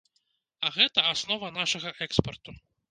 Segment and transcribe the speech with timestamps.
[0.67, 2.61] А гэта аснова нашага экспарту.